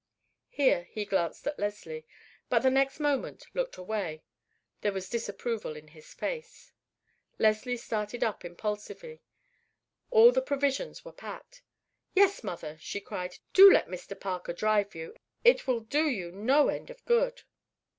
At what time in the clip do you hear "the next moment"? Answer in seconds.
2.63-3.45